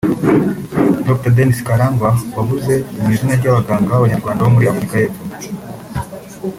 [1.07, 5.23] Dr Denis Karangwa wavuze mu izina ry’abaganga b’Abanyarwanda bo muri Afurika y’Epfo